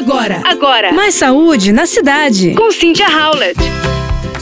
Agora, 0.00 0.40
agora. 0.46 0.92
Mais 0.94 1.14
saúde 1.14 1.72
na 1.72 1.84
cidade. 1.84 2.54
Com 2.54 2.72
Cynthia 2.72 3.06
Howlett. 3.06 3.60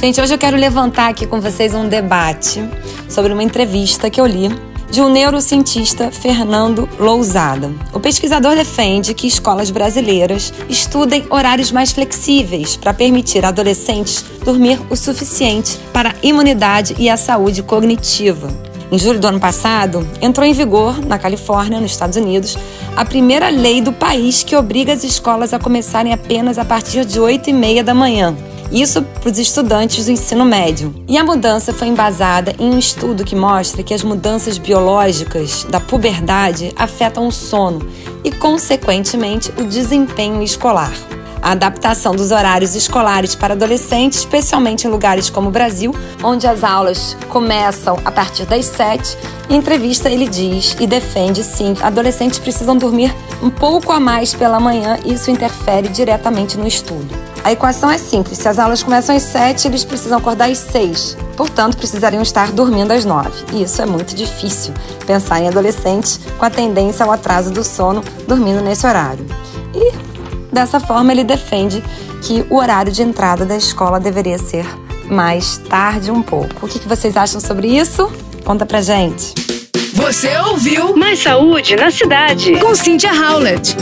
Gente, 0.00 0.20
hoje 0.20 0.32
eu 0.32 0.38
quero 0.38 0.56
levantar 0.56 1.08
aqui 1.08 1.26
com 1.26 1.40
vocês 1.40 1.74
um 1.74 1.88
debate 1.88 2.62
sobre 3.08 3.32
uma 3.32 3.42
entrevista 3.42 4.08
que 4.08 4.20
eu 4.20 4.26
li 4.26 4.48
de 4.88 5.00
um 5.00 5.10
neurocientista, 5.10 6.12
Fernando 6.12 6.88
Lousada. 6.96 7.72
O 7.92 7.98
pesquisador 7.98 8.54
defende 8.54 9.12
que 9.14 9.26
escolas 9.26 9.72
brasileiras 9.72 10.54
estudem 10.68 11.26
horários 11.28 11.72
mais 11.72 11.90
flexíveis 11.90 12.76
para 12.76 12.94
permitir 12.94 13.44
a 13.44 13.48
adolescentes 13.48 14.24
dormir 14.44 14.80
o 14.88 14.94
suficiente 14.94 15.76
para 15.92 16.10
a 16.10 16.14
imunidade 16.22 16.94
e 17.00 17.10
a 17.10 17.16
saúde 17.16 17.64
cognitiva. 17.64 18.67
Em 18.90 18.98
julho 18.98 19.20
do 19.20 19.26
ano 19.26 19.38
passado, 19.38 20.06
entrou 20.20 20.46
em 20.46 20.54
vigor, 20.54 20.98
na 21.04 21.18
Califórnia, 21.18 21.78
nos 21.78 21.90
Estados 21.90 22.16
Unidos, 22.16 22.56
a 22.96 23.04
primeira 23.04 23.50
lei 23.50 23.82
do 23.82 23.92
país 23.92 24.42
que 24.42 24.56
obriga 24.56 24.94
as 24.94 25.04
escolas 25.04 25.52
a 25.52 25.58
começarem 25.58 26.12
apenas 26.12 26.58
a 26.58 26.64
partir 26.64 27.04
de 27.04 27.20
8 27.20 27.50
e 27.50 27.52
meia 27.52 27.84
da 27.84 27.92
manhã. 27.92 28.34
Isso 28.72 29.02
para 29.02 29.30
os 29.30 29.38
estudantes 29.38 30.06
do 30.06 30.12
ensino 30.12 30.44
médio. 30.44 30.94
E 31.06 31.18
a 31.18 31.24
mudança 31.24 31.72
foi 31.72 31.88
embasada 31.88 32.54
em 32.58 32.70
um 32.70 32.78
estudo 32.78 33.24
que 33.24 33.36
mostra 33.36 33.82
que 33.82 33.94
as 33.94 34.02
mudanças 34.02 34.56
biológicas 34.56 35.64
da 35.64 35.80
puberdade 35.80 36.72
afetam 36.76 37.26
o 37.26 37.32
sono 37.32 37.86
e, 38.24 38.30
consequentemente, 38.30 39.52
o 39.58 39.64
desempenho 39.64 40.42
escolar. 40.42 40.92
A 41.40 41.52
adaptação 41.52 42.14
dos 42.14 42.30
horários 42.30 42.74
escolares 42.74 43.34
para 43.34 43.54
adolescentes, 43.54 44.20
especialmente 44.20 44.86
em 44.86 44.90
lugares 44.90 45.30
como 45.30 45.48
o 45.48 45.52
Brasil, 45.52 45.94
onde 46.22 46.46
as 46.46 46.64
aulas 46.64 47.16
começam 47.28 47.98
a 48.04 48.10
partir 48.10 48.44
das 48.44 48.66
7. 48.66 49.16
Em 49.48 49.56
entrevista, 49.56 50.10
ele 50.10 50.28
diz 50.28 50.76
e 50.78 50.86
defende 50.86 51.42
sim, 51.42 51.74
adolescentes 51.80 52.38
precisam 52.38 52.76
dormir 52.76 53.14
um 53.42 53.50
pouco 53.50 53.92
a 53.92 54.00
mais 54.00 54.34
pela 54.34 54.60
manhã 54.60 54.98
e 55.04 55.14
isso 55.14 55.30
interfere 55.30 55.88
diretamente 55.88 56.58
no 56.58 56.66
estudo. 56.66 57.08
A 57.44 57.52
equação 57.52 57.90
é 57.90 57.96
simples: 57.96 58.38
se 58.38 58.48
as 58.48 58.58
aulas 58.58 58.82
começam 58.82 59.14
às 59.14 59.22
7, 59.22 59.68
eles 59.68 59.84
precisam 59.84 60.18
acordar 60.18 60.50
às 60.50 60.58
6. 60.58 61.16
Portanto, 61.36 61.76
precisariam 61.76 62.22
estar 62.22 62.50
dormindo 62.50 62.90
às 62.90 63.04
9. 63.04 63.30
E 63.54 63.62
isso 63.62 63.80
é 63.80 63.86
muito 63.86 64.14
difícil 64.14 64.74
pensar 65.06 65.40
em 65.40 65.48
adolescentes 65.48 66.20
com 66.36 66.44
a 66.44 66.50
tendência 66.50 67.06
ao 67.06 67.12
atraso 67.12 67.50
do 67.50 67.62
sono 67.62 68.02
dormindo 68.26 68.60
nesse 68.60 68.86
horário. 68.86 69.24
Dessa 70.52 70.80
forma, 70.80 71.12
ele 71.12 71.24
defende 71.24 71.82
que 72.22 72.44
o 72.50 72.56
horário 72.56 72.90
de 72.90 73.02
entrada 73.02 73.44
da 73.44 73.56
escola 73.56 74.00
deveria 74.00 74.38
ser 74.38 74.66
mais 75.10 75.58
tarde 75.58 76.10
um 76.10 76.22
pouco. 76.22 76.66
O 76.66 76.68
que 76.68 76.86
vocês 76.86 77.16
acham 77.16 77.40
sobre 77.40 77.68
isso? 77.68 78.10
Conta 78.44 78.66
pra 78.66 78.80
gente. 78.80 79.34
Você 79.94 80.36
ouviu 80.38 80.96
Mais 80.96 81.22
saúde 81.22 81.76
na 81.76 81.90
cidade. 81.90 82.58
Com 82.60 82.74
Cynthia 82.74 83.12
Howlett. 83.12 83.76